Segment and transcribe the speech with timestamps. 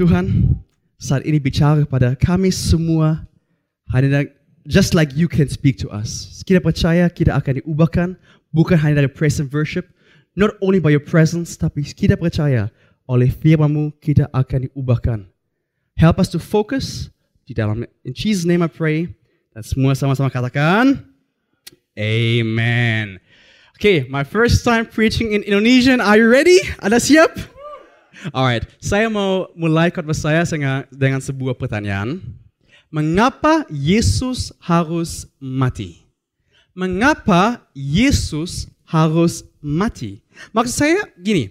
[0.00, 0.56] Tuhan
[0.96, 3.28] saat ini bicara kepada kami semua
[3.92, 4.24] hanya
[4.64, 6.40] just like you can speak to us.
[6.48, 8.16] Kita percaya kita akan diubahkan
[8.48, 9.92] bukan hanya dari praise and worship,
[10.40, 12.72] not only by your presence, tapi kita percaya
[13.04, 15.28] oleh firmanmu kita akan diubahkan.
[16.00, 17.12] Help us to focus
[17.44, 19.04] di dalam in Jesus name I pray.
[19.52, 20.96] Dan semua sama-sama katakan
[22.00, 23.20] Amen.
[23.76, 26.00] Okay, my first time preaching in Indonesian.
[26.00, 26.56] Are you ready?
[26.80, 27.59] Anda siap?
[28.28, 30.44] Alright, saya mau mulai khotbah saya
[30.92, 32.20] dengan sebuah pertanyaan.
[32.92, 36.04] Mengapa Yesus harus mati?
[36.76, 40.20] Mengapa Yesus harus mati?
[40.52, 41.48] Maksud saya gini,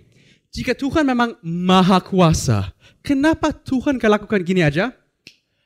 [0.54, 2.70] jika Tuhan memang maha kuasa,
[3.02, 4.94] kenapa Tuhan gak lakukan gini aja?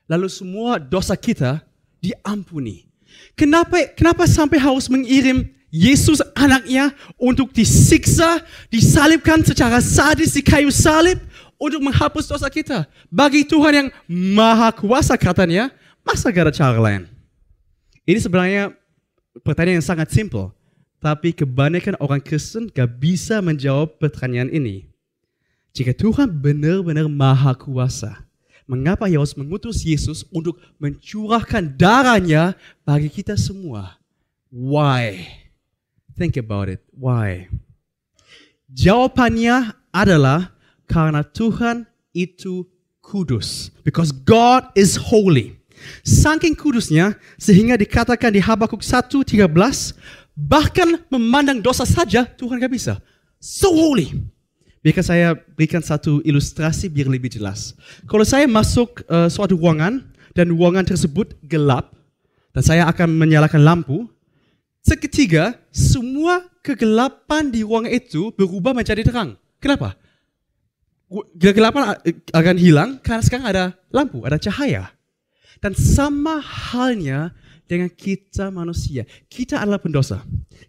[0.08, 1.60] Lalu semua dosa kita
[2.00, 2.88] diampuni.
[3.36, 11.18] Kenapa kenapa sampai harus mengirim Yesus anaknya untuk disiksa, disalibkan secara sadis di kayu salib
[11.58, 12.86] untuk menghapus dosa kita.
[13.10, 15.74] Bagi Tuhan yang maha kuasa katanya,
[16.06, 17.10] masa gak ada cara lain?
[18.06, 18.64] Ini sebenarnya
[19.42, 20.54] pertanyaan yang sangat simple.
[21.02, 24.86] Tapi kebanyakan orang Kristen gak bisa menjawab pertanyaan ini.
[25.74, 28.22] Jika Tuhan benar-benar maha kuasa,
[28.70, 32.54] mengapa ia harus mengutus Yesus untuk mencurahkan darahnya
[32.86, 33.98] bagi kita semua?
[34.54, 35.42] Why?
[36.14, 36.82] Think about it.
[36.94, 37.50] Why?
[38.70, 40.54] Jawabannya adalah
[40.86, 42.66] karena Tuhan itu
[43.02, 43.74] kudus.
[43.82, 45.58] Because God is holy.
[46.06, 49.52] Saking kudusnya sehingga dikatakan di Habakuk 1:13
[50.34, 52.94] bahkan memandang dosa saja Tuhan gak bisa.
[53.38, 54.16] So holy.
[54.84, 57.72] Biarkan saya berikan satu ilustrasi biar lebih jelas.
[58.04, 60.04] Kalau saya masuk uh, suatu ruangan
[60.36, 61.96] dan ruangan tersebut gelap
[62.52, 64.12] dan saya akan menyalakan lampu,
[64.84, 69.40] Seketika, semua kegelapan di ruang itu berubah menjadi terang.
[69.64, 69.96] Kenapa?
[71.40, 71.96] Kegelapan
[72.36, 73.64] akan hilang karena sekarang ada
[73.96, 74.92] lampu, ada cahaya.
[75.64, 77.32] Dan sama halnya
[77.64, 79.08] dengan kita manusia.
[79.32, 80.20] Kita adalah pendosa.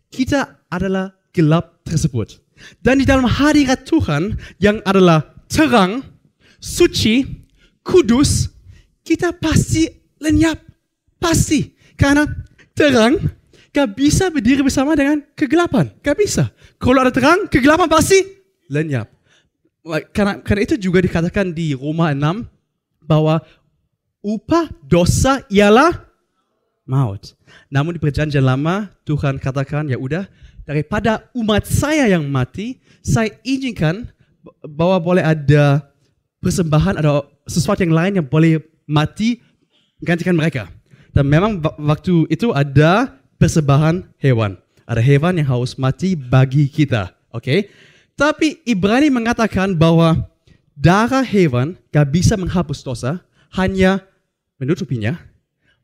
[0.06, 2.38] Kita adalah gelap tersebut.
[2.78, 6.06] Dan di dalam hadirat Tuhan yang adalah terang,
[6.62, 7.26] suci,
[7.82, 8.46] kudus,
[9.02, 9.90] kita pasti
[10.22, 10.62] lenyap.
[11.18, 11.74] Pasti.
[11.98, 12.30] Karena
[12.78, 13.18] terang
[13.74, 15.90] gak bisa berdiri bersama dengan kegelapan.
[15.98, 16.54] Gak bisa.
[16.78, 18.22] Kalau ada terang, kegelapan pasti
[18.70, 19.10] lenyap.
[20.14, 22.46] Karena, karena itu juga dikatakan di Roma 6
[23.04, 23.42] bahwa
[24.24, 25.92] upah dosa ialah
[26.88, 27.36] maut.
[27.68, 30.24] Namun di perjanjian lama Tuhan katakan ya udah
[30.64, 34.08] daripada umat saya yang mati, saya izinkan
[34.64, 35.84] bahwa boleh ada
[36.40, 39.40] persembahan ada sesuatu yang lain yang boleh mati
[40.00, 40.72] gantikan mereka.
[41.12, 44.56] Dan memang waktu itu ada persembahan hewan.
[44.84, 47.12] Ada hewan yang harus mati bagi kita.
[47.32, 47.42] Oke?
[47.42, 47.60] Okay?
[48.14, 50.30] Tapi Ibrani mengatakan bahwa
[50.78, 53.18] darah hewan gak bisa menghapus dosa,
[53.54, 54.02] hanya
[54.58, 55.18] menutupinya.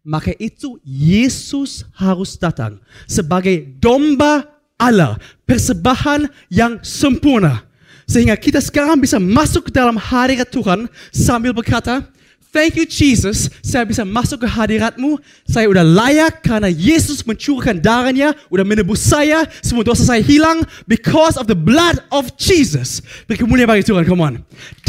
[0.00, 4.48] Maka itu Yesus harus datang sebagai domba
[4.80, 7.68] Allah, persembahan yang sempurna.
[8.08, 12.08] Sehingga kita sekarang bisa masuk ke dalam hadirat Tuhan sambil berkata,
[12.50, 15.22] Thank you Jesus, saya bisa masuk ke hadiratmu.
[15.46, 21.38] Saya udah layak karena Yesus mencurahkan darahnya, udah menebus saya, semua dosa saya hilang because
[21.38, 22.98] of the blood of Jesus.
[23.30, 24.34] Beri kemuliaan bagi Tuhan, come on.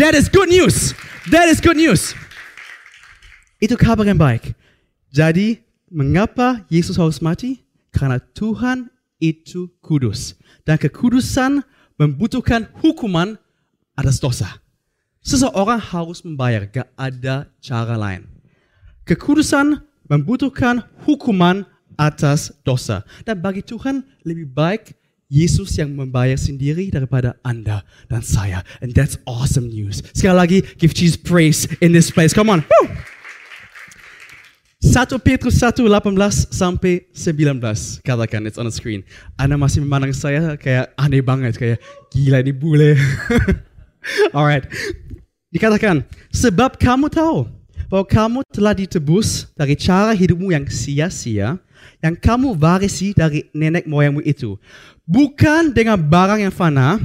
[0.01, 0.97] That is good news.
[1.29, 2.17] That is good news.
[3.61, 4.57] Itu kabar yang baik.
[5.13, 7.61] Jadi, mengapa Yesus harus mati?
[7.93, 8.89] Karena Tuhan
[9.22, 10.33] itu kudus.
[10.66, 11.61] Dan kekudusan
[11.93, 13.38] membutuhkan hukuman
[13.93, 14.60] atas dosa.
[15.22, 18.26] Seseorang harus membayar, gak ada cara lain.
[19.06, 19.78] Kekudusan
[20.09, 21.62] membutuhkan hukuman
[21.94, 23.06] atas dosa.
[23.22, 24.98] Dan bagi Tuhan lebih baik
[25.32, 28.66] Yesus yang membayar sendiri daripada Anda dan saya.
[28.82, 30.02] And that's awesome news.
[30.12, 32.34] Sekali lagi, give Jesus praise in this place.
[32.34, 32.66] Come on.
[32.66, 32.90] Woo!
[34.82, 38.02] 1 Petrus 1, 18 sampai 19.
[38.02, 39.06] Katakan, it's on the screen.
[39.38, 41.53] Anda masih memandang saya kayak aneh banget.
[41.56, 41.78] Kayak,
[42.09, 42.97] gila ini bule.
[44.38, 44.66] Alright.
[45.52, 47.48] Dikatakan, sebab kamu tahu
[47.92, 51.59] bahwa kamu telah ditebus dari cara hidupmu yang sia-sia,
[52.00, 54.56] yang kamu warisi dari nenek moyangmu itu.
[55.03, 56.98] Bukan dengan barang yang fana,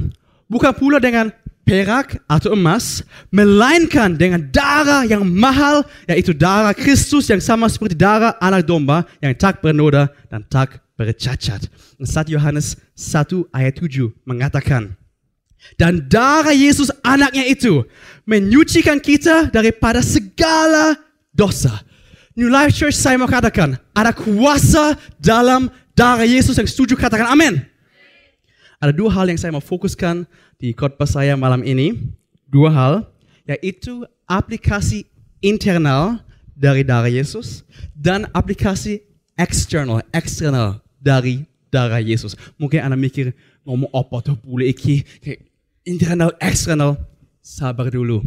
[0.47, 1.27] bukan pula dengan
[1.67, 8.39] perak atau emas, melainkan dengan darah yang mahal, yaitu darah Kristus yang sama seperti darah
[8.39, 11.67] anak domba yang tak bernoda dan tak bercacat.
[11.99, 14.96] 1 Yohanes 1 ayat 7 mengatakan,
[15.75, 17.83] dan darah Yesus anaknya itu
[18.23, 20.95] menyucikan kita daripada segala
[21.35, 21.83] dosa.
[22.37, 25.67] New Life Church saya mau katakan, ada kuasa dalam
[25.97, 27.65] darah Yesus yang setuju katakan amin.
[28.77, 30.29] Ada dua hal yang saya mau fokuskan
[30.61, 31.97] di khotbah saya malam ini.
[32.45, 33.09] Dua hal,
[33.49, 35.09] yaitu aplikasi
[35.41, 36.21] internal
[36.53, 37.65] dari darah Yesus
[37.97, 39.01] dan aplikasi
[39.33, 42.37] eksternal, eksternal dari darah Yesus.
[42.61, 45.46] Mungkin Anda mikir ngomong apa tuh boleh iki kayak
[45.87, 46.99] internal, eksternal.
[47.39, 48.19] Sabar dulu.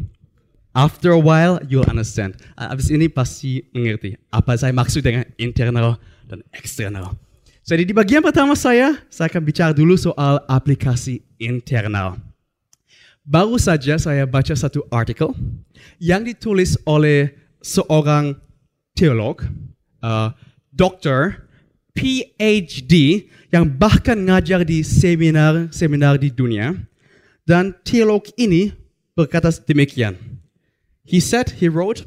[0.73, 2.41] After a while, you'll understand.
[2.57, 7.21] Abis ini pasti mengerti apa saya maksud dengan internal dan eksternal.
[7.67, 12.17] Jadi di bagian pertama saya, saya akan bicara dulu soal aplikasi internal.
[13.21, 15.37] Baru saja saya baca satu artikel
[16.01, 17.31] yang ditulis oleh
[17.61, 18.35] seorang
[18.97, 19.45] teolog,
[20.01, 20.33] uh,
[20.73, 21.47] dokter,
[21.93, 26.75] PhD, yang bahkan ngajar di seminar-seminar di dunia.
[27.51, 28.71] Dan teolog ini
[29.19, 30.15] berkata demikian.
[31.03, 32.07] He said, he wrote,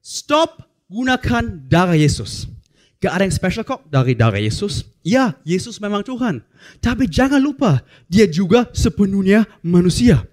[0.00, 2.48] stop gunakan darah Yesus.
[2.96, 4.88] Gak ada yang special kok dari darah Yesus.
[5.04, 6.40] Ya, Yesus memang Tuhan.
[6.80, 10.24] Tapi jangan lupa, dia juga sepenuhnya manusia.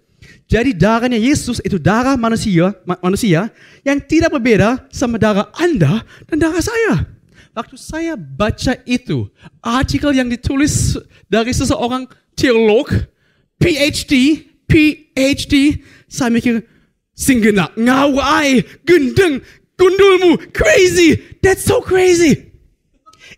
[0.48, 2.72] Jadi darahnya Yesus itu darah manusia,
[3.04, 3.52] manusia
[3.84, 6.00] yang tidak berbeda sama darah Anda
[6.32, 7.04] dan darah saya.
[7.52, 9.28] Waktu saya baca itu,
[9.60, 10.96] artikel yang ditulis
[11.28, 12.08] dari seseorang
[12.40, 12.88] teolog,
[13.62, 16.64] PhD, PhD, saya mikir,
[17.16, 19.42] singgena, ngawai, gendeng,
[19.80, 22.52] gundulmu, crazy, that's so crazy.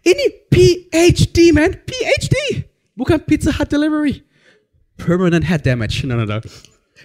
[0.08, 2.66] Ini PhD, man, PhD.
[2.98, 4.26] Bukan Pizza Hut delivery.
[4.98, 6.02] Permanent head damage.
[6.04, 6.42] No, no, no.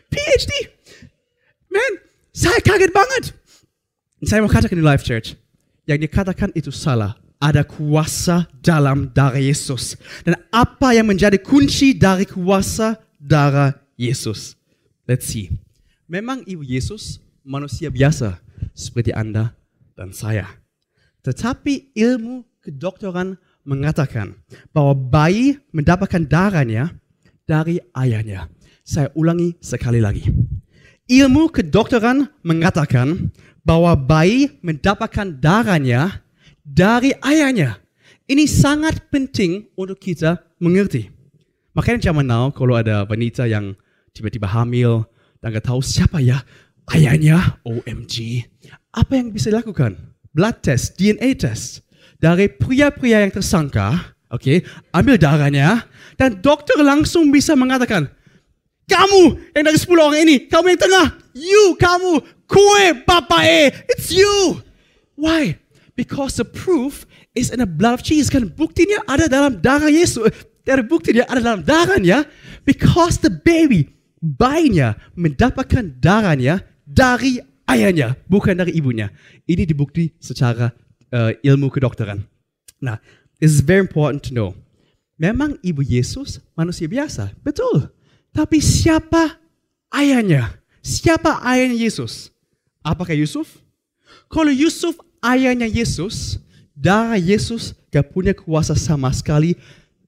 [0.08, 0.52] PhD.
[1.68, 1.92] Man,
[2.32, 3.36] saya kaget banget.
[4.24, 5.34] Saya mau katakan di Life Church,
[5.84, 7.18] yang dikatakan itu salah.
[7.42, 9.98] Ada kuasa dalam darah Yesus.
[10.22, 14.54] Dan apa yang menjadi kunci dari kuasa darah Yesus?
[15.10, 15.50] Let's see.
[16.06, 18.38] Memang ibu Yesus manusia biasa
[18.78, 19.58] seperti Anda
[19.98, 20.46] dan saya.
[21.26, 23.34] Tetapi ilmu kedokteran
[23.66, 24.38] mengatakan
[24.70, 26.94] bahwa bayi mendapatkan darahnya
[27.46, 28.46] dari ayahnya.
[28.82, 30.26] Saya ulangi sekali lagi.
[31.10, 33.30] Ilmu kedokteran mengatakan
[33.62, 36.22] bahwa bayi mendapatkan darahnya
[36.62, 37.78] dari ayahnya.
[38.26, 41.10] Ini sangat penting untuk kita mengerti.
[41.74, 43.74] Makanya zaman now kalau ada wanita yang
[44.14, 45.04] tiba-tiba hamil
[45.42, 46.40] dan gak tahu siapa ya
[46.90, 48.46] ayahnya, OMG.
[48.92, 49.94] Apa yang bisa dilakukan?
[50.32, 51.84] Blood test, DNA test.
[52.18, 54.56] Dari pria-pria yang tersangka, oke, okay,
[54.94, 58.06] ambil darahnya, dan dokter langsung bisa mengatakan,
[58.86, 64.14] kamu yang dari 10 orang ini, kamu yang tengah, you, kamu, kue, papa e, it's
[64.14, 64.62] you.
[65.18, 65.61] Why?
[65.92, 67.04] Because the proof
[67.36, 68.32] is in the blood of Jesus.
[68.32, 70.24] Kan buktinya ada dalam darah Yesus.
[70.62, 72.24] Dari buktinya ada dalam darahnya.
[72.64, 73.92] Because the baby,
[74.22, 79.10] bayinya mendapatkan darahnya dari ayahnya, bukan dari ibunya.
[79.44, 80.70] Ini dibukti secara
[81.10, 82.22] uh, ilmu kedokteran.
[82.80, 82.98] Nah,
[83.42, 84.50] it's very important to know.
[85.20, 87.90] Memang ibu Yesus manusia biasa, betul.
[88.32, 89.38] Tapi siapa
[89.92, 90.56] ayahnya?
[90.82, 92.32] Siapa ayahnya Yesus?
[92.82, 93.62] Apakah Yusuf?
[94.26, 96.42] Kalau Yusuf ayahnya Yesus,
[96.74, 99.54] darah Yesus gak punya kuasa sama sekali,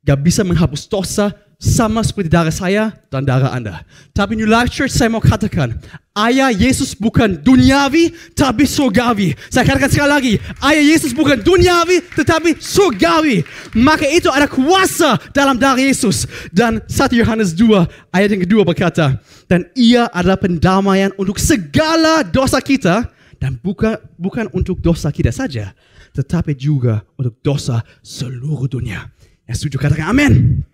[0.03, 1.31] gak bisa menghapus dosa,
[1.65, 3.87] sama seperti darah saya dan darah Anda.
[4.13, 5.73] Tapi New Life Church saya mau katakan,
[6.13, 9.33] ayah Yesus bukan duniawi tapi surgawi.
[9.49, 13.47] Saya katakan sekali lagi, ayah Yesus bukan duniawi tetapi surgawi.
[13.73, 16.29] Maka itu ada kuasa dalam darah Yesus.
[16.53, 19.17] Dan 1 Yohanes 2 ayat yang kedua berkata,
[19.49, 23.14] dan ia adalah pendamaian untuk segala dosa kita
[23.45, 25.77] dan bukan bukan untuk dosa kita saja,
[26.17, 29.13] tetapi juga untuk dosa seluruh dunia.
[29.45, 30.65] Yang setuju katakan amin.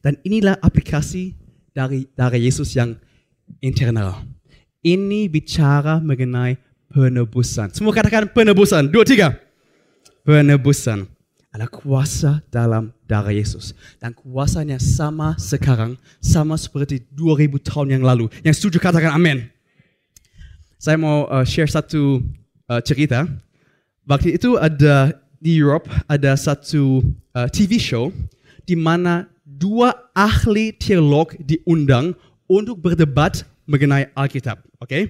[0.00, 1.36] Dan inilah aplikasi
[1.76, 2.96] dari dari Yesus yang
[3.60, 4.24] internal.
[4.80, 6.56] Ini bicara mengenai
[6.88, 7.76] penebusan.
[7.76, 8.88] Semua katakan penebusan.
[8.88, 9.36] Dua, tiga.
[10.24, 11.04] Penebusan.
[11.52, 13.76] Ada kuasa dalam darah Yesus.
[14.00, 16.00] Dan kuasanya sama sekarang.
[16.24, 18.32] Sama seperti 2000 tahun yang lalu.
[18.40, 19.57] Yang setuju katakan amin.
[20.78, 22.22] Saya mau uh, share satu
[22.70, 23.26] uh, cerita.
[24.06, 25.10] Waktu itu ada
[25.42, 27.02] di Europe ada satu
[27.34, 28.14] uh, TV show
[28.62, 32.14] di mana dua ahli teolog diundang
[32.46, 34.86] untuk berdebat mengenai Alkitab, oke?
[34.86, 35.02] Okay?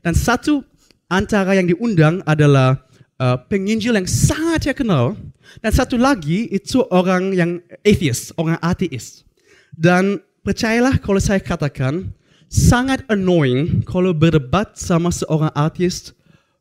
[0.00, 0.62] Dan satu
[1.10, 2.86] antara yang diundang adalah
[3.18, 5.18] uh, penginjil yang sangat terkenal,
[5.58, 7.50] dan satu lagi itu orang yang
[7.82, 9.26] atheist, orang ateis.
[9.74, 12.14] Dan percayalah kalau saya katakan,
[12.48, 16.14] sangat annoying kalau berdebat sama seorang ateis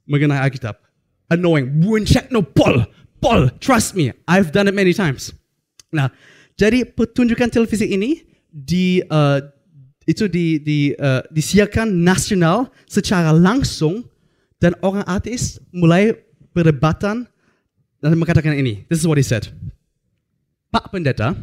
[0.06, 0.78] mengenai Alkitab.
[1.30, 2.86] Annoying, buncak no Paul,
[3.18, 5.34] Paul, trust me, I've done it many times.
[5.90, 6.14] Nah,
[6.54, 8.22] jadi pertunjukan televisi ini
[8.54, 9.42] di uh,
[10.06, 14.06] itu di, di uh, disiarkan nasional secara langsung
[14.62, 16.14] dan orang ateis mulai
[16.54, 17.26] perdebatan
[18.00, 18.86] dan mengatakan ini.
[18.86, 19.50] This is what he said.
[20.70, 21.34] Pak pendeta,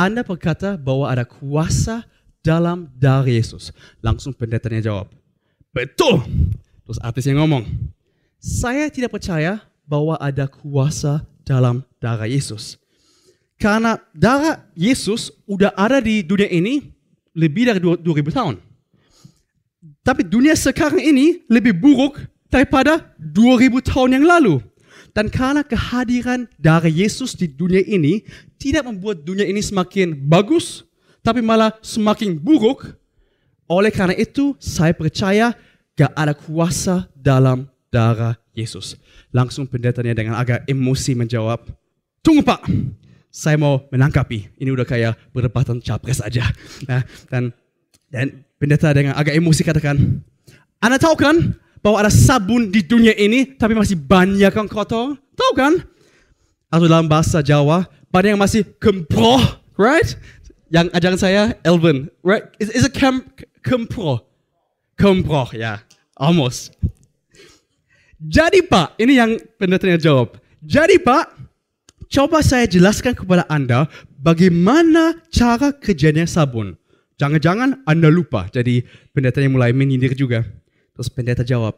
[0.00, 2.08] Anda berkata bahwa ada kuasa
[2.46, 3.74] dalam darah Yesus.
[3.98, 5.10] Langsung pendetanya jawab,
[5.74, 6.22] betul.
[6.86, 7.66] Terus artisnya ngomong,
[8.38, 12.78] saya tidak percaya bahwa ada kuasa dalam darah Yesus.
[13.58, 16.94] Karena darah Yesus udah ada di dunia ini
[17.34, 18.62] lebih dari 2000 tahun.
[20.06, 24.62] Tapi dunia sekarang ini lebih buruk daripada 2000 tahun yang lalu.
[25.10, 28.22] Dan karena kehadiran darah Yesus di dunia ini
[28.60, 30.85] tidak membuat dunia ini semakin bagus,
[31.26, 32.86] tapi malah semakin buruk.
[33.66, 35.50] Oleh karena itu, saya percaya
[35.98, 38.94] gak ada kuasa dalam darah Yesus.
[39.34, 41.66] Langsung pendetanya dengan agak emosi menjawab,
[42.22, 42.62] tunggu pak,
[43.26, 44.54] saya mau menangkapi.
[44.54, 46.46] Ini udah kayak berdebatan capres aja.
[46.86, 47.50] Nah, dan
[48.06, 50.22] dan pendeta dengan agak emosi katakan,
[50.78, 55.18] Anda tahu kan bahwa ada sabun di dunia ini tapi masih banyak yang kotor.
[55.34, 55.74] Tahu kan?
[56.70, 59.42] Atau dalam bahasa Jawa, banyak yang masih kempro,
[59.74, 60.14] right?
[60.66, 62.50] Yang ajaran saya, Elvin, right?
[62.58, 63.22] Is, is it kem,
[63.62, 64.26] kempro?
[64.98, 65.58] Kempro, ya.
[65.58, 65.78] Yeah.
[66.16, 66.74] Almost.
[68.16, 70.40] Jadi Pak, ini yang pendetanya jawab.
[70.64, 71.36] Jadi Pak,
[72.08, 73.84] coba saya jelaskan kepada Anda
[74.16, 76.80] bagaimana cara kerjanya sabun.
[77.20, 78.48] Jangan-jangan Anda lupa.
[78.48, 78.82] Jadi
[79.12, 80.48] pendetanya mulai menyindir juga.
[80.96, 81.76] Terus pendeta jawab,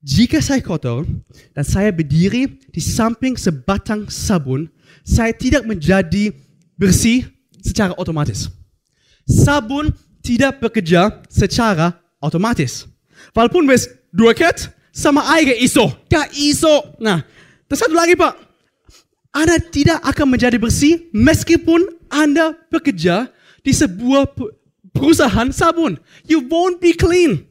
[0.00, 1.04] jika saya kotor
[1.52, 4.72] dan saya berdiri di samping sebatang sabun,
[5.04, 6.32] saya tidak menjadi
[6.80, 7.28] bersih
[7.66, 8.46] secara otomatis.
[9.26, 9.90] Sabun
[10.22, 12.86] tidak bekerja secara otomatis.
[13.34, 16.94] Walaupun wes dua ket sama air iso, gak iso.
[17.02, 17.26] Nah,
[17.66, 18.32] terus satu lagi pak,
[19.34, 23.28] Anda tidak akan menjadi bersih meskipun Anda bekerja
[23.60, 24.32] di sebuah
[24.94, 25.98] perusahaan sabun.
[26.24, 27.44] You won't be clean.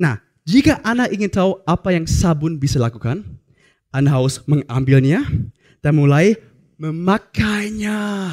[0.00, 0.18] Nah,
[0.48, 3.22] jika Anda ingin tahu apa yang sabun bisa lakukan,
[3.92, 5.22] Anda harus mengambilnya
[5.84, 6.34] dan mulai
[6.80, 8.32] memakainya.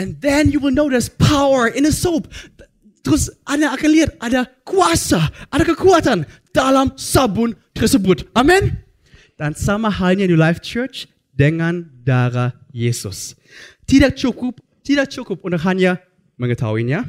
[0.00, 2.32] And then you will know there's power in the soap.
[3.04, 6.24] Terus Anda akan lihat ada kuasa, ada kekuatan
[6.56, 8.24] dalam sabun tersebut.
[8.32, 8.80] Amin.
[9.36, 11.04] Dan sama halnya di Life Church
[11.36, 13.36] dengan darah Yesus.
[13.84, 16.00] Tidak cukup, tidak cukup untuk hanya
[16.40, 17.04] mengetahuinya,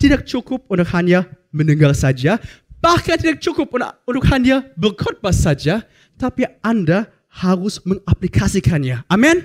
[0.00, 2.40] tidak cukup untuk hanya mendengar saja,
[2.80, 3.76] Bahkan tidak cukup
[4.08, 5.84] untuk hanya berkhotbah saja,
[6.16, 9.04] tapi Anda harus mengaplikasikannya.
[9.12, 9.44] Amin.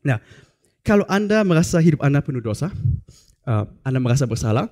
[0.00, 0.18] Nah,
[0.84, 2.68] kalau Anda merasa hidup Anda penuh dosa,
[3.48, 4.68] uh, Anda merasa bersalah,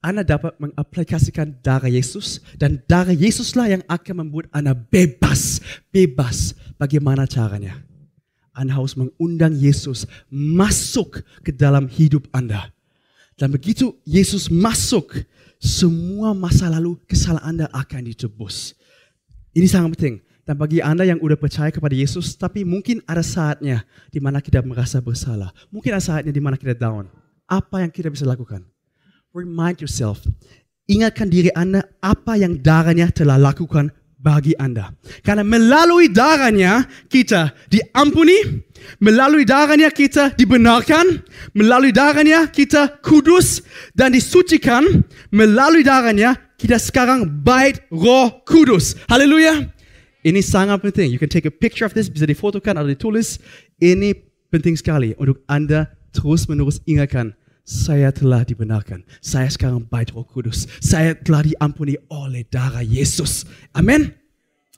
[0.00, 5.60] Anda dapat mengaplikasikan darah Yesus dan darah Yesuslah yang akan membuat Anda bebas.
[5.92, 6.56] Bebas.
[6.80, 7.84] Bagaimana caranya?
[8.56, 12.72] Anda harus mengundang Yesus masuk ke dalam hidup Anda.
[13.36, 15.20] Dan begitu Yesus masuk,
[15.60, 18.72] semua masa lalu kesalahan Anda akan ditebus.
[19.52, 20.16] Ini sangat penting.
[20.44, 24.60] Dan bagi Anda yang udah percaya kepada Yesus, tapi mungkin ada saatnya di mana kita
[24.60, 25.48] merasa bersalah.
[25.72, 27.08] Mungkin ada saatnya di mana kita down.
[27.48, 28.60] Apa yang kita bisa lakukan?
[29.32, 30.20] Remind yourself.
[30.84, 33.88] Ingatkan diri Anda apa yang darahnya telah lakukan
[34.24, 34.92] bagi Anda.
[35.20, 38.64] Karena melalui darahnya kita diampuni,
[39.00, 43.60] melalui darahnya kita dibenarkan, melalui darahnya kita kudus
[43.92, 48.96] dan disucikan, melalui darahnya kita sekarang baik roh kudus.
[49.12, 49.73] Haleluya.
[50.24, 51.12] Ini sangat penting.
[51.12, 53.36] You can take a picture of this, bisa difotokan atau ditulis.
[53.76, 54.16] Ini
[54.48, 59.04] penting sekali untuk Anda terus menerus ingatkan saya telah dibenarkan.
[59.24, 60.68] Saya sekarang baik roh kudus.
[60.84, 63.48] Saya telah diampuni oleh darah Yesus.
[63.72, 64.12] Amin.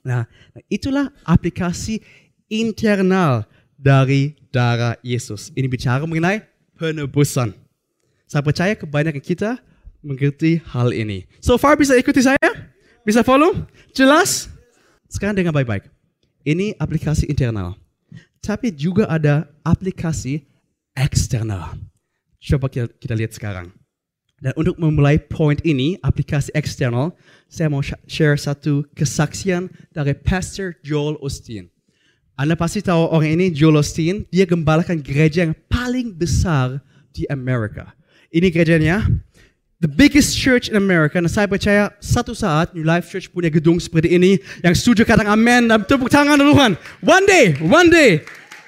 [0.07, 0.23] Nah,
[0.71, 1.99] itulah aplikasi
[2.47, 3.43] internal
[3.75, 5.51] dari darah Yesus.
[5.51, 6.43] Ini bicara mengenai
[6.79, 7.51] penebusan.
[8.27, 9.59] Saya percaya kebanyakan kita
[9.99, 11.27] mengerti hal ini.
[11.43, 12.71] So far bisa ikuti saya?
[13.03, 13.67] Bisa follow?
[13.91, 14.51] Jelas?
[15.07, 15.87] Sekarang dengan baik-baik.
[16.43, 17.75] Ini aplikasi internal.
[18.43, 20.47] Tapi juga ada aplikasi
[20.95, 21.75] eksternal.
[22.39, 23.71] Coba kita, lihat sekarang.
[24.37, 27.17] Dan untuk memulai point ini, aplikasi eksternal,
[27.49, 31.73] saya mau share satu kesaksian dari Pastor Joel Osteen.
[32.37, 37.97] Anda pasti tahu orang ini, Joel Osteen, dia gembalakan gereja yang paling besar di Amerika.
[38.29, 39.09] Ini gerejanya,
[39.79, 41.17] the biggest church in America.
[41.17, 45.37] Dan saya percaya satu saat New Life Church punya gedung seperti ini, yang setuju katakan
[45.37, 46.71] amin dan tepuk tangan Tuhan.
[47.05, 48.21] One day, one day.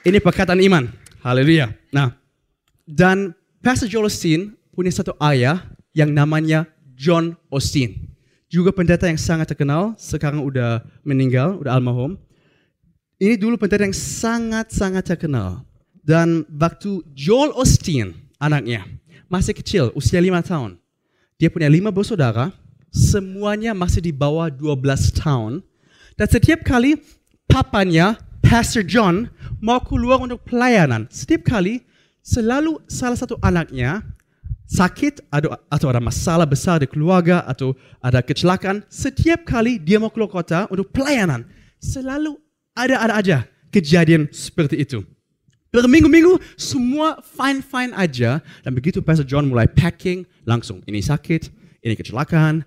[0.06, 0.88] Ini perkataan iman.
[1.20, 1.76] Haleluya.
[1.92, 2.16] Nah,
[2.88, 6.64] dan Pastor Joel Osteen punya satu ayah yang namanya
[6.96, 8.08] John Austin.
[8.50, 12.18] Juga pendeta yang sangat terkenal, sekarang udah meninggal, udah almarhum.
[13.20, 15.68] Ini dulu pendeta yang sangat-sangat terkenal.
[16.02, 18.88] Dan waktu Joel Austin, anaknya,
[19.30, 20.82] masih kecil, usia lima tahun.
[21.40, 22.52] Dia punya lima bersaudara,
[22.92, 25.64] semuanya masih di bawah 12 tahun.
[26.20, 27.00] Dan setiap kali
[27.48, 29.32] papanya, Pastor John,
[29.64, 31.80] mau keluar untuk pelayanan, setiap kali
[32.20, 34.04] selalu salah satu anaknya
[34.68, 37.72] sakit atau, atau ada masalah besar di keluarga atau
[38.04, 41.48] ada kecelakaan, setiap kali dia mau keluar kota untuk pelayanan,
[41.80, 42.36] selalu
[42.76, 43.38] ada-ada aja
[43.72, 45.08] kejadian seperti itu.
[45.70, 51.54] Berminggu-minggu semua fine-fine aja dan begitu Pastor John mulai packing langsung ini sakit,
[51.86, 52.66] ini kecelakaan,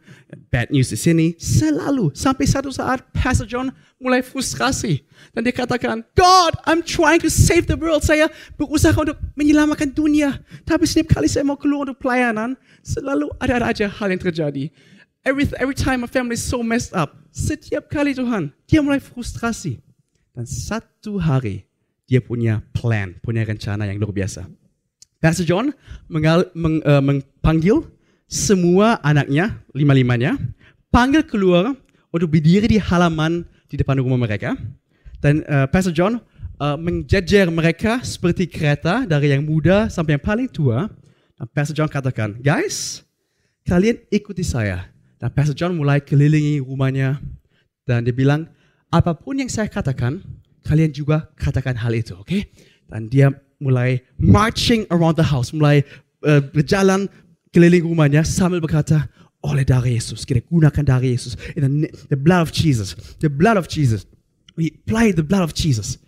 [0.55, 5.03] bad news di sini, selalu sampai satu saat Pastor John mulai frustrasi
[5.35, 8.07] dan dia katakan, God, I'm trying to save the world.
[8.07, 12.55] Saya berusaha untuk menyelamatkan dunia, tapi setiap kali saya mau keluar untuk pelayanan,
[12.87, 14.71] selalu ada-ada aja hal yang terjadi.
[15.27, 19.79] Every, every time my family is so messed up, setiap kali Tuhan, dia mulai frustrasi.
[20.33, 21.67] Dan satu hari,
[22.07, 24.47] dia punya plan, punya rencana yang luar biasa.
[25.23, 27.87] Pastor John uh, mengpanggil
[28.27, 30.35] semua anaknya, lima-limanya,
[30.91, 31.79] panggil keluar
[32.11, 34.59] untuk berdiri di halaman di depan rumah mereka.
[35.23, 36.19] Dan uh, Pastor John
[36.59, 40.91] uh, menjejer mereka seperti kereta dari yang muda sampai yang paling tua.
[41.39, 43.07] Dan Pastor John katakan, guys,
[43.63, 44.91] kalian ikuti saya.
[45.23, 47.23] Dan Pastor John mulai kelilingi rumahnya.
[47.87, 48.51] Dan dia bilang,
[48.91, 50.19] apa pun yang saya katakan,
[50.67, 52.27] kalian juga katakan hal itu, oke?
[52.27, 52.49] Okay?
[52.89, 53.31] Dan dia
[53.63, 55.87] mulai marching around the house, mulai
[56.27, 57.07] uh, berjalan
[57.55, 59.07] keliling rumahnya sambil berkata,
[59.43, 63.59] oleh darah Yesus, kita gunakan darah Yesus, in the, the blood of Jesus, the blood
[63.59, 64.07] of Jesus,
[64.57, 65.99] we apply the blood of Jesus.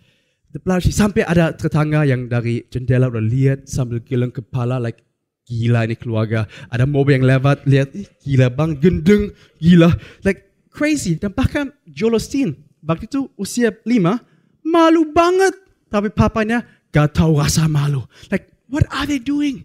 [0.55, 0.99] The blood of Jesus.
[1.03, 5.03] Sampai ada tetangga yang dari jendela udah lihat sambil geleng kepala, like
[5.45, 6.47] gila ini keluarga.
[6.71, 7.91] Ada mobil yang lewat, lihat,
[8.23, 9.91] gila bang, gendeng, gila,
[10.23, 11.19] like crazy.
[11.19, 14.23] Dan bahkan Joel Osteen, waktu itu usia lima,
[14.65, 15.53] malu banget.
[15.87, 18.01] Tapi papanya gak tahu rasa malu.
[18.33, 19.63] Like, what are they doing?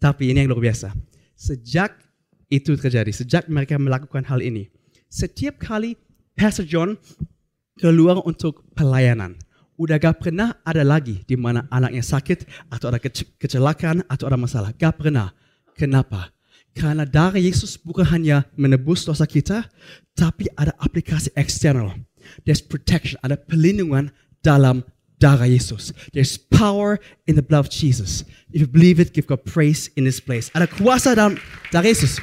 [0.00, 0.96] Tapi ini yang luar biasa.
[1.38, 1.94] Sejak
[2.48, 4.72] itu terjadi, sejak mereka melakukan hal ini,
[5.12, 6.00] setiap kali
[6.32, 6.96] Pastor John
[7.76, 9.36] keluar untuk pelayanan,
[9.78, 12.98] udah gak pernah ada lagi di mana anaknya sakit atau ada
[13.38, 14.72] kecelakaan atau ada masalah.
[14.74, 15.30] Gak pernah.
[15.78, 16.34] Kenapa?
[16.74, 19.66] Karena darah Yesus bukan hanya menebus dosa kita,
[20.14, 21.94] tapi ada aplikasi eksternal
[22.44, 24.10] There's protection, ada perlindungan
[24.42, 24.84] dalam
[25.18, 25.90] darah Yesus.
[26.14, 28.22] There's power in the blood of Jesus.
[28.54, 30.50] If you believe it, give God praise in this place.
[30.54, 31.36] Ada kuasa dalam
[31.74, 32.22] darah Yesus.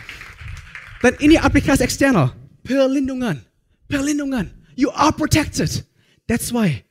[1.03, 2.33] Dan ini aplikasi eksternal.
[2.63, 3.43] Perlindungan.
[3.91, 4.49] Perlindungan.
[4.73, 5.85] You are protected.
[6.25, 6.81] That's why,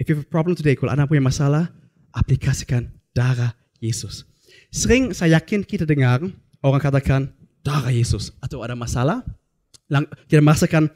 [0.00, 1.68] if you have a problem today, kalau anda punya masalah,
[2.16, 4.24] aplikasikan darah Yesus.
[4.70, 6.24] Sering saya yakin kita dengar
[6.62, 7.28] orang katakan
[7.60, 9.20] darah Yesus atau ada masalah,
[10.30, 10.88] kita merasakan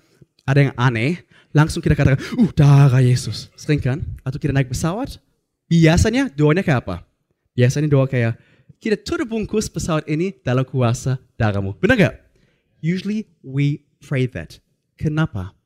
[0.46, 1.20] ada yang aneh,
[1.54, 3.48] langsung kita katakan, uh darah Yesus.
[3.54, 4.02] Sering kan?
[4.26, 5.22] Atau kita naik pesawat,
[5.70, 7.06] biasanya doanya kayak apa?
[7.54, 8.34] Biasanya doa kayak,
[8.82, 11.78] kita tutup bungkus pesawat ini dalam kuasa darahmu.
[11.78, 12.14] Benar gak?
[12.82, 14.60] Usually we pray that.
[15.00, 15.56] Kenapa?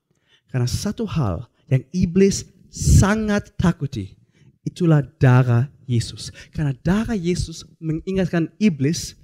[0.53, 4.15] Karena satu hal yang iblis sangat takuti,
[4.63, 6.31] itulah darah Yesus.
[6.53, 9.17] Karena darah Yesus mengingatkan iblis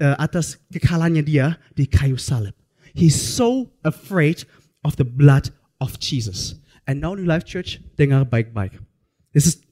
[0.00, 2.56] uh, atas kekalahannya dia di kayu salib.
[2.96, 4.48] He's so afraid
[4.82, 6.58] of the blood of Jesus.
[6.86, 8.78] And now New Life Church, dengar baik-baik.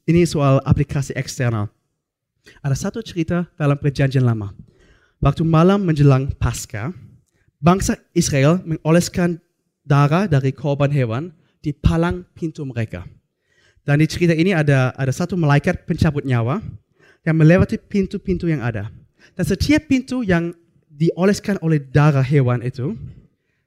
[0.07, 1.67] Ini soal aplikasi eksternal.
[2.63, 4.55] Ada satu cerita dalam perjanjian lama.
[5.19, 6.95] Waktu malam menjelang Pasca,
[7.59, 9.41] bangsa Israel mengoleskan
[9.83, 13.03] darah dari korban hewan di palang pintu mereka.
[13.81, 16.61] Dan di cerita ini ada ada satu malaikat pencabut nyawa
[17.25, 18.93] yang melewati pintu-pintu yang ada.
[19.33, 20.53] Dan setiap pintu yang
[20.87, 22.93] dioleskan oleh darah hewan itu,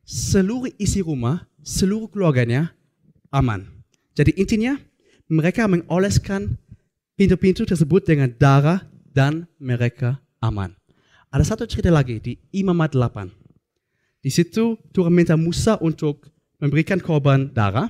[0.07, 2.73] seluruh isi rumah seluruh keluarganya
[3.31, 3.67] aman.
[4.17, 4.77] Jadi intinya
[5.31, 6.59] mereka mengoleskan
[7.15, 10.75] pintu-pintu tersebut dengan darah dan mereka aman.
[11.31, 13.31] Ada satu cerita lagi di Imamat 8.
[14.21, 16.27] Di situ Tuhan minta Musa untuk
[16.61, 17.89] memberikan korban darah.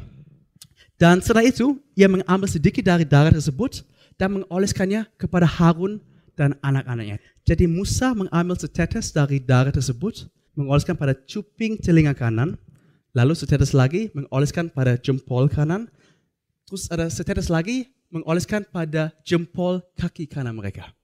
[1.00, 3.80] Dan setelah itu, ia mengambil sedikit dari darah tersebut
[4.20, 6.04] dan mengoleskannya kepada Harun
[6.36, 7.16] dan anak-anaknya.
[7.48, 12.60] Jadi Musa mengambil setetes dari darah tersebut, mengoleskan pada cuping telinga kanan,
[13.10, 15.90] Lalu setetes lagi mengoleskan pada jempol kanan.
[16.70, 20.94] Terus ada setetes lagi mengoleskan pada jempol kaki kanan mereka.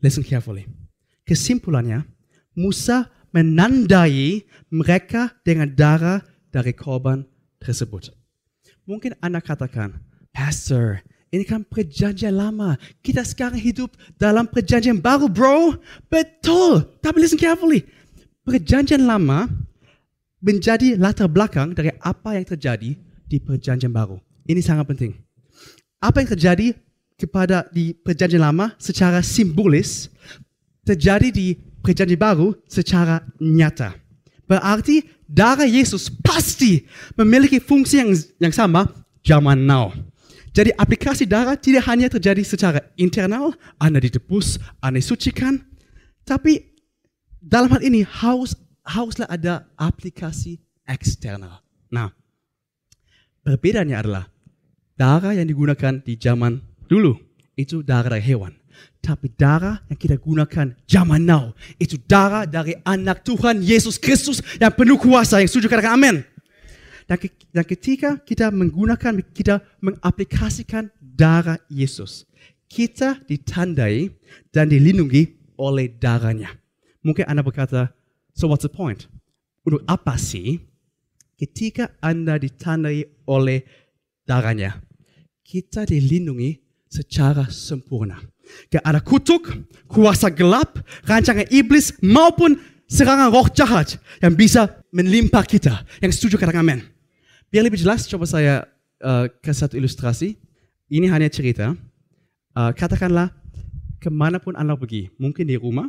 [0.00, 0.64] Listen carefully.
[1.28, 2.08] Kesimpulannya,
[2.56, 4.42] Musa menandai
[4.72, 7.28] mereka dengan darah dari korban
[7.60, 8.10] tersebut.
[8.88, 10.00] Mungkin Anda katakan,
[10.32, 12.74] Pastor, ini kan perjanjian lama.
[13.04, 15.78] Kita sekarang hidup dalam perjanjian baru, bro.
[16.10, 16.88] Betul.
[16.98, 17.86] Tapi listen carefully.
[18.42, 19.46] Perjanjian lama
[20.40, 22.96] menjadi latar belakang dari apa yang terjadi
[23.28, 24.18] di perjanjian baru.
[24.48, 25.12] Ini sangat penting.
[26.00, 26.66] Apa yang terjadi
[27.20, 30.08] kepada di perjanjian lama secara simbolis
[30.82, 33.94] terjadi di perjanjian baru secara nyata.
[34.48, 36.82] Berarti darah Yesus pasti
[37.14, 38.10] memiliki fungsi yang
[38.42, 38.88] yang sama
[39.22, 39.94] zaman now.
[40.50, 45.62] Jadi aplikasi darah tidak hanya terjadi secara internal, Anda ditebus, Anda disucikan,
[46.26, 46.62] Tapi
[47.42, 48.54] dalam hal ini harus
[48.90, 51.62] haruslah ada aplikasi eksternal.
[51.94, 52.10] Nah,
[53.46, 54.26] perbedaannya adalah
[54.98, 56.58] darah yang digunakan di zaman
[56.90, 57.14] dulu
[57.54, 58.58] itu darah dari hewan.
[59.00, 64.72] Tapi darah yang kita gunakan zaman now itu darah dari anak Tuhan Yesus Kristus yang
[64.72, 66.16] penuh kuasa yang setuju katakan amin.
[67.08, 67.18] Dan,
[67.50, 72.22] dan ketika kita menggunakan, kita mengaplikasikan darah Yesus,
[72.70, 74.14] kita ditandai
[74.54, 76.54] dan dilindungi oleh darahnya.
[77.02, 77.90] Mungkin Anda berkata,
[78.40, 79.04] so what's the point?
[79.68, 80.64] Untuk apa sih
[81.36, 83.68] ketika Anda ditandai oleh
[84.24, 84.80] darahnya?
[85.44, 86.56] Kita dilindungi
[86.88, 88.16] secara sempurna.
[88.72, 89.52] Gak ada kutuk,
[89.86, 92.56] kuasa gelap, rancangan iblis maupun
[92.88, 95.84] serangan roh jahat yang bisa melimpah kita.
[96.00, 96.80] Yang setuju katakan amin.
[97.52, 98.66] Biar lebih jelas, coba saya
[99.04, 100.38] uh, kasih satu ilustrasi.
[100.90, 101.74] Ini hanya cerita.
[102.54, 103.30] Uh, katakanlah,
[104.02, 105.86] ke mana pun Anda pergi, mungkin di rumah,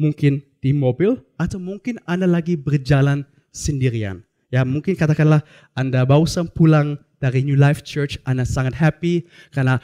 [0.00, 4.22] mungkin di mobil, atau mungkin Anda lagi berjalan sendirian.
[4.50, 5.42] Ya, mungkin katakanlah
[5.74, 9.78] Anda baru pulang dari New Life Church, Anda sangat happy karena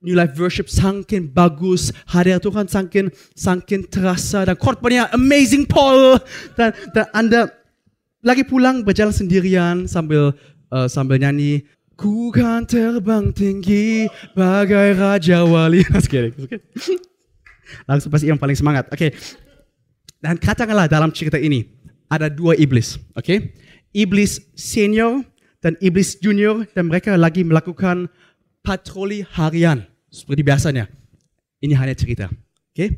[0.00, 6.16] New Life Worship sangkin bagus, hadir Tuhan sangkin sangkin terasa dan khotbahnya amazing Paul
[6.56, 7.40] dan, dan Anda
[8.24, 10.32] lagi pulang berjalan sendirian sambil
[10.72, 11.64] uh, sambil nyanyi
[12.00, 15.84] Ku kan terbang tinggi bagai raja wali.
[17.88, 18.88] Langsung pasti yang paling semangat.
[18.88, 19.12] Oke.
[19.12, 19.49] Okay.
[20.20, 21.64] Dan katakanlah dalam cerita ini
[22.12, 23.00] ada dua iblis.
[23.16, 23.24] Oke.
[23.24, 23.38] Okay?
[23.90, 25.24] Iblis senior
[25.64, 28.06] dan iblis junior dan mereka lagi melakukan
[28.60, 30.84] patroli harian seperti biasanya.
[31.60, 32.28] Ini hanya cerita.
[32.28, 32.76] Oke.
[32.76, 32.88] Okay?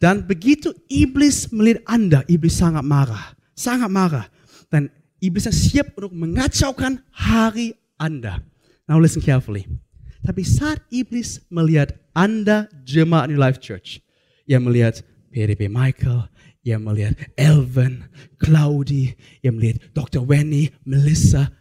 [0.00, 3.32] Dan begitu iblis melihat Anda, iblis sangat marah.
[3.54, 4.26] Sangat marah.
[4.68, 4.90] Dan
[5.22, 8.42] iblis yang siap untuk mengacaukan hari Anda.
[8.84, 9.64] Now listen carefully.
[10.24, 14.00] Tapi saat iblis melihat Anda jemaat New Life Church,
[14.48, 15.00] yang melihat
[15.32, 16.28] PDP Michael,
[16.64, 18.08] yang melihat Elvin,
[18.40, 20.24] Claudi, yang melihat Dr.
[20.24, 21.52] Wenny, Melissa.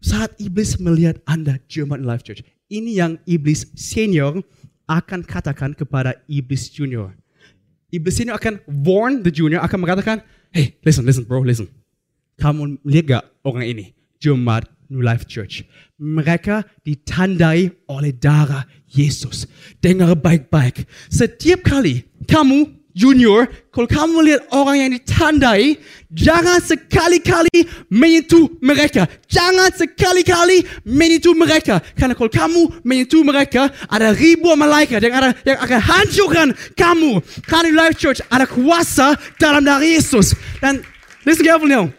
[0.00, 4.40] Saat iblis melihat Anda New Life Church, ini yang iblis senior
[4.86, 7.12] akan katakan kepada iblis junior.
[7.90, 10.22] Iblis senior akan warn the junior, akan mengatakan,
[10.54, 11.66] hey, listen, listen bro, listen
[12.38, 13.86] kamu lihat gak orang ini?
[14.18, 15.62] Jemaat New Life Church.
[16.00, 19.46] Mereka ditandai oleh darah Yesus.
[19.78, 20.88] Dengar baik-baik.
[21.10, 25.76] Setiap kali kamu junior, kalau kamu lihat orang yang ditandai,
[26.14, 29.10] jangan sekali-kali menyentuh mereka.
[29.26, 31.82] Jangan sekali-kali menyentuh mereka.
[31.98, 37.18] Karena kalau kamu menyentuh mereka, ada ribuan malaikat yang, ada, yang akan hancurkan kamu.
[37.44, 40.32] Karena Life Church ada kuasa dalam darah Yesus.
[40.62, 40.86] Dan
[41.26, 41.90] listen carefully now.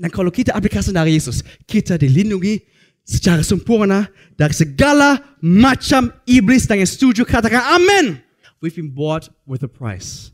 [0.00, 2.64] Dan kalau kita aplikasi dari Yesus, kita dilindungi
[3.04, 4.08] secara sempurna
[4.38, 8.22] dari segala macam iblis dan yang setuju katakan amin.
[8.62, 10.30] We've been bought with a price.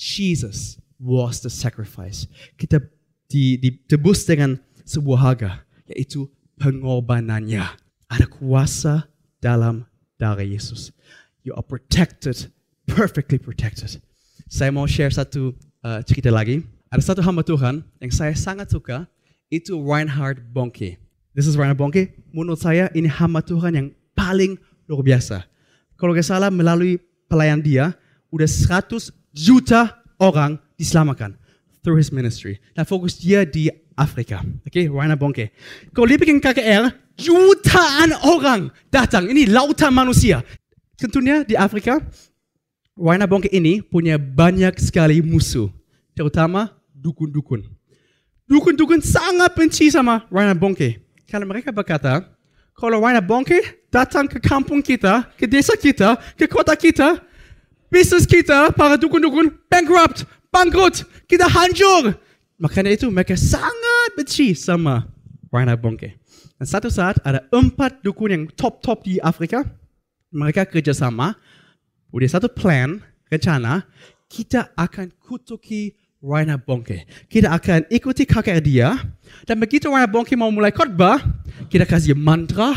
[0.00, 2.24] Jesus was the sacrifice.
[2.56, 2.80] Kita
[3.28, 4.56] ditebus dengan
[4.88, 5.50] sebuah harga,
[5.92, 6.24] yaitu
[6.56, 7.76] pengorbanannya.
[8.08, 9.04] Ada kuasa
[9.44, 9.84] dalam
[10.16, 10.88] darah Yesus.
[11.44, 12.48] You are protected,
[12.88, 14.00] perfectly protected.
[14.48, 15.52] Saya mau share satu
[15.84, 19.06] uh, cerita lagi ada satu hamba Tuhan yang saya sangat suka,
[19.46, 20.98] itu Reinhard Bonke.
[21.38, 22.18] This is Reinhard Bonke.
[22.34, 24.58] Menurut saya ini hamba Tuhan yang paling
[24.90, 25.46] luar biasa.
[25.94, 26.98] Kalau gak salah melalui
[27.30, 27.94] pelayan dia,
[28.34, 31.36] udah 100 juta orang diselamatkan
[31.80, 32.60] through his ministry.
[32.76, 34.40] Dan fokus dia di Afrika.
[34.64, 34.84] Oke, okay?
[34.88, 35.52] Reinhard Bonke.
[35.92, 39.28] Kalau dia bikin KKR, jutaan orang datang.
[39.28, 40.40] Ini lautan manusia.
[40.96, 42.00] Tentunya di Afrika,
[42.96, 45.68] Reinhard Bonke ini punya banyak sekali musuh.
[46.12, 47.64] Terutama dukun-dukun.
[48.50, 50.98] Dukun-dukun sangat benci sama Raina Bongke.
[51.30, 52.26] Karena mereka berkata,
[52.74, 57.22] kalau Raina Bongke datang ke kampung kita, ke desa kita, ke kota kita,
[57.90, 60.24] bisnis kita, para dukun-dukun, bankrupt,
[60.54, 62.14] bangkrut, kita hancur.
[62.56, 65.10] Makanya itu mereka sangat benci sama
[65.50, 66.16] Raina Bongke.
[66.56, 69.66] Dan satu saat ada empat dukun yang top-top di Afrika.
[70.30, 71.34] Mereka kerjasama.
[72.14, 73.82] Udah satu plan, rencana,
[74.30, 77.08] kita akan kutuki Raina Bongke.
[77.26, 78.94] Kita akan ikuti kakek dia.
[79.48, 81.18] Dan begitu Raina Bongke mau mulai khotbah,
[81.72, 82.76] kita kasih mantra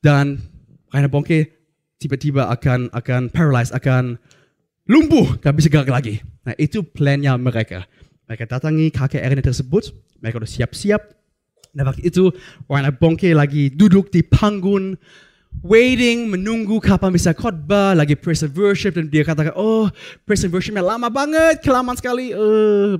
[0.00, 0.40] dan
[0.88, 1.52] Raina Bongke
[2.00, 4.16] tiba-tiba akan akan paralyzed, akan
[4.88, 6.24] lumpuh, tak bisa gerak lagi.
[6.42, 7.84] Nah itu plannya mereka.
[8.26, 11.02] Mereka datangi kakek Erin tersebut, mereka sudah siap-siap.
[11.76, 12.32] Dan waktu itu
[12.66, 14.96] Raina Bongke lagi duduk di panggung
[15.64, 19.88] waiting, menunggu kapan bisa khotbah, lagi praise and worship dan dia katakan, oh
[20.24, 22.98] praise and worshipnya lama banget, kelamaan sekali, uh.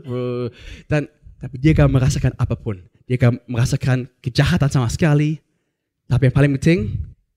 [0.88, 1.06] Dan
[1.38, 5.38] tapi dia gak merasakan apa pun, dia gak merasakan kejahatan sama sekali.
[6.08, 6.78] Tapi yang paling penting,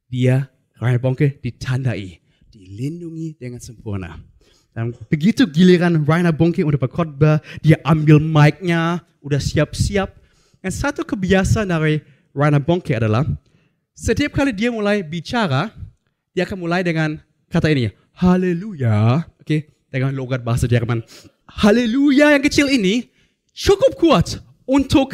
[0.07, 0.47] dia
[0.79, 2.17] Ryan Bongke ditandai,
[2.49, 4.30] dilindungi dengan sempurna.
[4.71, 10.15] Dan begitu giliran Rainer Bonke udah berkhotbah, dia ambil mic-nya, udah siap-siap.
[10.63, 11.99] Dan satu kebiasaan dari
[12.31, 13.27] Rainer Bonke adalah
[13.91, 15.75] setiap kali dia mulai bicara,
[16.31, 17.19] dia akan mulai dengan
[17.51, 19.27] kata ini, haleluya.
[19.43, 19.59] Oke, okay?
[19.91, 21.03] dengan logat bahasa Jerman.
[21.51, 23.11] Haleluya yang kecil ini
[23.51, 25.11] cukup kuat untuk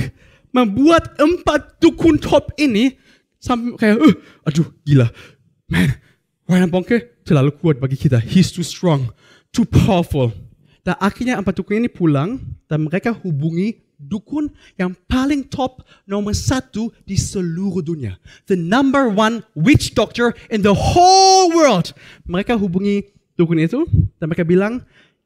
[0.53, 2.93] membuat empat dukun top ini
[3.41, 4.13] sampai kayak, uh,
[4.45, 5.09] aduh gila.
[5.65, 5.97] Man,
[6.45, 8.21] Rainer Bonke terlalu kuat bagi kita.
[8.21, 9.09] He's too strong
[9.51, 10.31] too powerful.
[10.87, 12.39] Dan akhirnya empat dukun ini pulang
[12.71, 18.15] dan mereka hubungi dukun yang paling top nomor satu di seluruh dunia.
[18.45, 21.91] The number one witch doctor in the whole world.
[22.29, 23.83] Mereka hubungi dukun itu
[24.21, 24.85] dan mereka bilang,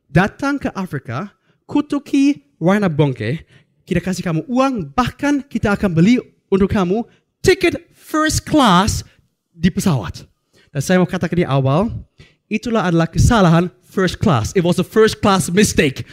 [0.10, 1.36] datang ke Afrika,
[1.68, 3.44] kutuki Raina Bongke,
[3.86, 7.04] kita kasih kamu uang, bahkan kita akan beli untuk kamu
[7.44, 9.04] tiket first class
[9.52, 10.24] di pesawat.
[10.72, 11.92] Dan saya mau katakan di awal,
[12.48, 14.56] itulah adalah kesalahan first class.
[14.56, 16.08] It was a first class mistake.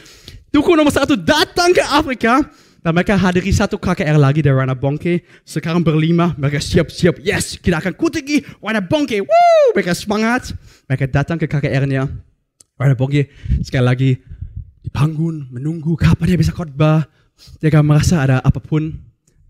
[0.51, 2.43] Dukun nomor satu datang ke Afrika
[2.83, 5.23] dan mereka hadiri satu KKR lagi dari Rana Bongke.
[5.47, 7.23] Sekarang berlima, mereka siap-siap.
[7.23, 9.23] Yes, kita akan kutigi Rana Bongke.
[9.23, 9.67] Woo!
[9.79, 10.51] Mereka semangat.
[10.91, 12.11] Mereka datang ke KKR-nya.
[12.75, 13.31] Rana Bongke
[13.63, 14.11] sekali lagi
[14.83, 17.07] dibangun, menunggu kapan dia bisa khotbah.
[17.63, 18.99] Dia akan merasa ada apa pun.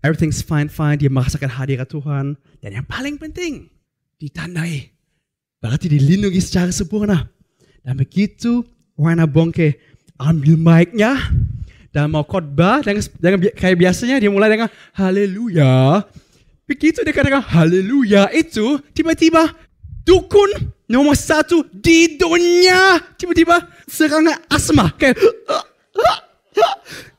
[0.05, 1.01] Everything's fine, fine.
[1.01, 2.37] Dia merasakan hadirat Tuhan.
[2.61, 3.67] Dan yang paling penting,
[4.21, 4.93] ditandai.
[5.59, 7.38] Berarti dilindungi secara sempurna.
[7.83, 8.63] Dan begitu
[8.99, 9.79] Wana Bongke
[10.19, 11.15] ambil mic-nya
[11.89, 13.01] dan mau khotbah dengan
[13.55, 16.03] kayak biasanya dia mulai dengan haleluya.
[16.69, 19.49] Begitu dia katakan haleluya itu tiba-tiba
[20.05, 25.17] dukun nomor satu di dunia tiba-tiba serangan asma kayak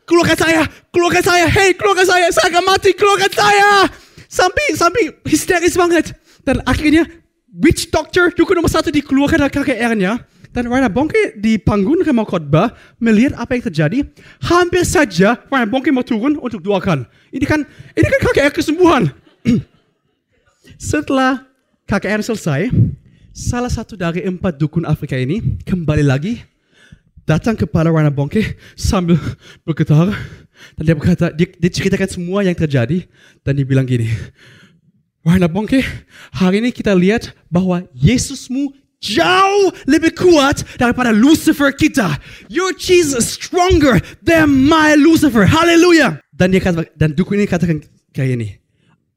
[0.06, 3.88] keluarga saya, keluarga saya, hey keluarga saya, saya akan mati keluarga saya.
[4.30, 6.14] Sampai sampai histeris banget.
[6.46, 7.02] Dan akhirnya
[7.50, 10.12] witch doctor dukun nomor satu dikeluarkan dari KKR-nya
[10.50, 13.98] dan Raina Bongke di panggung mau khotbah melihat apa yang terjadi.
[14.42, 17.06] Hampir saja Raina Bongke mau turun untuk doakan.
[17.30, 17.62] Ini kan
[17.94, 19.02] ini kan KKR kesembuhan.
[20.90, 21.46] Setelah
[21.86, 22.70] KKR selesai,
[23.30, 26.42] salah satu dari empat dukun Afrika ini kembali lagi
[27.26, 29.18] datang kepada Raina Bongke sambil
[29.62, 30.10] bergetar
[30.76, 33.06] dan dia berkata, dia, dia ceritakan semua yang terjadi
[33.46, 34.10] dan dia bilang gini,
[35.20, 35.84] Raina Bongke,
[36.32, 42.20] hari ini kita lihat bahwa Yesusmu jauh lebih kuat daripada Lucifer kita.
[42.52, 45.48] Your Jesus stronger than my Lucifer.
[45.48, 46.20] Hallelujah.
[46.30, 48.48] Dan dia kata, dan dukun ini katakan kayak ini.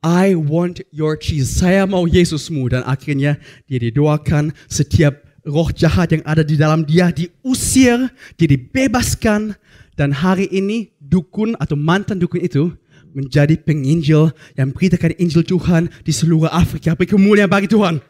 [0.04, 1.63] I want your Jesus.
[1.63, 2.67] Saya mau Yesusmu.
[2.67, 9.56] Dan akhirnya dia didoakan setiap roh jahat yang ada di dalam dia diusir, dia dibebaskan.
[9.93, 12.74] Dan hari ini dukun atau mantan dukun itu
[13.13, 16.98] menjadi penginjil yang beritakan Injil Tuhan di seluruh Afrika.
[16.98, 18.02] Beri kemuliaan bagi Tuhan.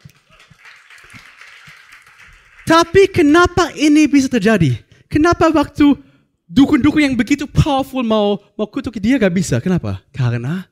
[2.64, 4.80] Tapi kenapa ini bisa terjadi?
[5.12, 6.00] Kenapa waktu
[6.48, 9.60] dukun-dukun yang begitu powerful mau mau kutuk dia gak bisa?
[9.60, 10.00] Kenapa?
[10.10, 10.64] Karena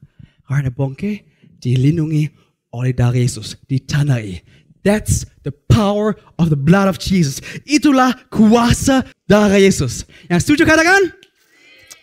[0.49, 1.25] karena bongke
[1.61, 2.33] dilindungi
[2.73, 4.41] oleh darah Yesus, ditanai.
[4.83, 7.39] That's the power of the blood of Jesus.
[7.69, 10.03] Itulah kuasa darah Yesus.
[10.27, 11.13] Yang setuju katakan?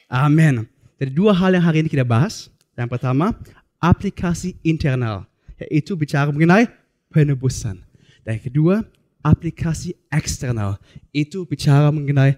[0.08, 0.64] Amin.
[0.96, 2.48] Jadi dua hal yang hari ini kita bahas.
[2.80, 3.36] Yang pertama,
[3.84, 5.28] aplikasi internal.
[5.60, 6.72] Yaitu bicara mengenai
[7.12, 7.84] penebusan.
[8.24, 8.76] Dan yang kedua,
[9.24, 10.80] aplikasi eksternal.
[11.12, 12.38] Itu bicara mengenai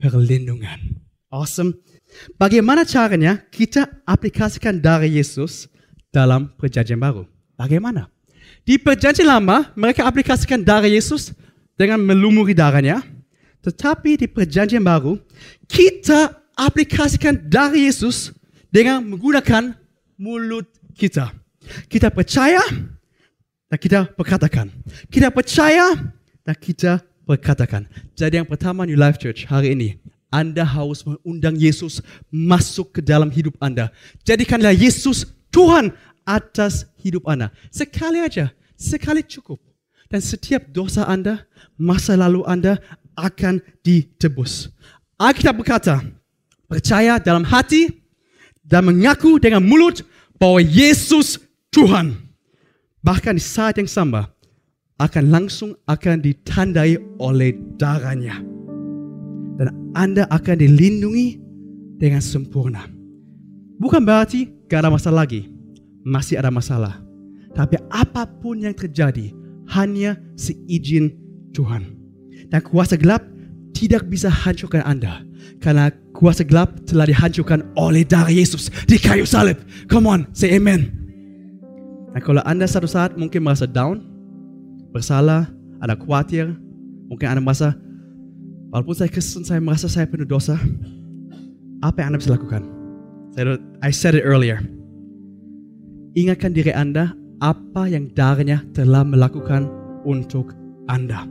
[0.00, 1.00] perlindungan.
[1.30, 1.78] Awesome.
[2.34, 5.70] Bagaimana caranya kita aplikasikan dari Yesus
[6.10, 7.22] dalam perjanjian baru?
[7.54, 8.10] Bagaimana?
[8.66, 11.30] Di perjanjian lama, mereka aplikasikan darah Yesus
[11.78, 13.00] dengan melumuri darahnya.
[13.62, 15.20] Tetapi di perjanjian baru,
[15.70, 18.34] kita aplikasikan darah Yesus
[18.72, 19.76] dengan menggunakan
[20.18, 20.66] mulut
[20.98, 21.30] kita.
[21.86, 22.60] Kita percaya
[23.70, 24.66] dan kita berkatakan.
[25.06, 25.94] Kita percaya
[26.44, 27.86] dan kita berkatakan.
[28.18, 29.98] Jadi yang pertama New Life Church hari ini,
[30.30, 33.90] Anda harus mengundang Yesus masuk ke dalam hidup Anda.
[34.22, 35.94] Jadikanlah Yesus Tuhan
[36.26, 37.50] atas hidup Anda.
[37.74, 39.58] Sekali aja, sekali cukup.
[40.10, 41.46] Dan setiap dosa Anda,
[41.78, 42.82] masa lalu Anda
[43.14, 44.70] akan ditebus.
[45.14, 46.02] Alkitab berkata,
[46.66, 47.90] percaya dalam hati
[48.66, 50.02] dan mengaku dengan mulut
[50.38, 51.38] bahwa Yesus
[51.74, 52.16] Tuhan.
[53.02, 54.30] Bahkan di saat yang sama,
[55.00, 58.44] akan langsung akan ditandai oleh darahnya.
[59.56, 61.40] Dan Anda akan dilindungi
[61.96, 62.84] dengan sempurna.
[63.80, 65.48] Bukan berarti gak ada masalah lagi.
[66.04, 67.00] Masih ada masalah.
[67.56, 69.32] Tapi apa pun yang terjadi,
[69.72, 71.16] hanya seizin
[71.56, 71.96] Tuhan.
[72.52, 73.24] Dan kuasa gelap
[73.72, 75.24] tidak bisa hancurkan Anda.
[75.60, 79.56] Karena kuasa gelap telah dihancurkan oleh darah Yesus di kayu salib.
[79.88, 80.92] Come on, say amen.
[82.12, 84.09] Dan kalau Anda satu saat mungkin merasa down,
[84.90, 85.48] bersalah,
[85.80, 86.54] ada khawatir,
[87.08, 87.74] mungkin Anda merasa
[88.70, 90.54] Walaupun saya Kristen, saya merasa saya penuh dosa.
[91.82, 92.62] Apa yang Anda bisa lakukan?
[93.34, 94.62] Saya, I said it earlier.
[96.14, 97.10] Ingatkan diri Anda
[97.42, 99.66] apa yang darahnya telah melakukan
[100.06, 100.54] untuk
[100.86, 101.26] Anda.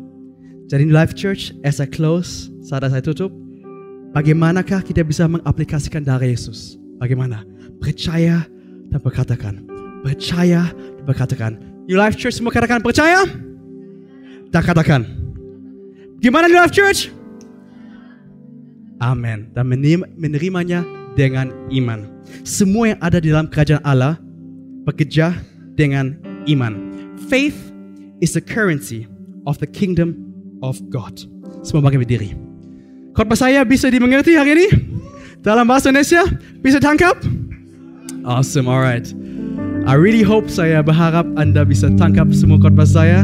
[0.67, 3.31] Jadi Life Church, as I close, saat saya tutup,
[4.11, 6.75] bagaimanakah kita bisa mengaplikasikan darah Yesus?
[6.99, 7.47] Bagaimana?
[7.79, 8.43] Percaya
[8.91, 9.63] dan berkatakan.
[10.03, 11.51] Percaya dan berkatakan.
[11.87, 13.23] New Life Church semua katakan percaya
[14.49, 15.01] dan katakan.
[16.19, 17.13] Gimana New Life Church?
[18.99, 19.47] Amin.
[19.55, 19.71] Dan
[20.19, 20.83] menerimanya
[21.15, 22.05] dengan iman.
[22.43, 24.19] Semua yang ada di dalam kerajaan Allah
[24.83, 25.31] bekerja
[25.79, 26.19] dengan
[26.51, 26.75] iman.
[27.31, 27.55] Faith
[28.19, 29.07] is the currency
[29.47, 30.19] of the kingdom
[30.59, 31.23] of God.
[31.63, 32.29] Semua bangkit berdiri.
[33.15, 34.67] Khotbah saya bisa dimengerti hari ini?
[35.39, 36.27] Dalam bahasa Indonesia?
[36.59, 37.15] Bisa tangkap?
[38.27, 39.07] Awesome, alright.
[39.87, 43.23] I really hope saya berharap Anda bisa tangkap semua khotbah saya.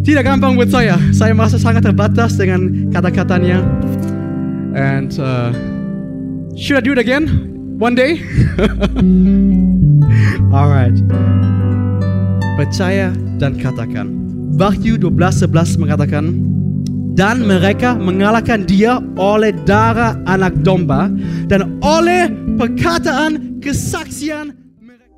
[0.00, 0.96] Tidak gampang buat saya.
[1.12, 3.60] Saya merasa sangat terbatas dengan kata-katanya.
[4.72, 5.52] And uh,
[6.56, 7.28] should I do it again
[7.76, 8.24] one day?
[10.56, 10.96] Alright.
[12.56, 14.08] Percaya dan katakan.
[14.56, 16.24] Wahyu 12:11 mengatakan
[17.16, 21.12] dan mereka mengalahkan dia oleh darah anak domba
[21.48, 25.08] dan oleh perkataan kesaksian mereka.